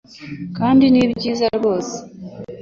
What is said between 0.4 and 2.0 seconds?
kandi ni byiza rwose.